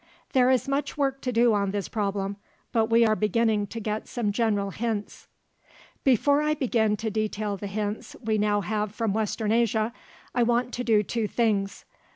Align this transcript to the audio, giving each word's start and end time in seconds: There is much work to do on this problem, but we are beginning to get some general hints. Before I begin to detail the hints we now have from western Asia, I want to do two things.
There 0.33 0.49
is 0.49 0.67
much 0.67 0.97
work 0.97 1.21
to 1.21 1.31
do 1.31 1.53
on 1.53 1.69
this 1.69 1.87
problem, 1.87 2.37
but 2.71 2.87
we 2.87 3.05
are 3.05 3.15
beginning 3.15 3.67
to 3.67 3.79
get 3.79 4.07
some 4.07 4.31
general 4.31 4.71
hints. 4.71 5.27
Before 6.03 6.41
I 6.41 6.55
begin 6.55 6.97
to 6.97 7.11
detail 7.11 7.55
the 7.55 7.67
hints 7.67 8.15
we 8.19 8.39
now 8.39 8.61
have 8.61 8.95
from 8.95 9.13
western 9.13 9.51
Asia, 9.51 9.93
I 10.33 10.41
want 10.41 10.73
to 10.73 10.83
do 10.83 11.03
two 11.03 11.27
things. 11.27 11.85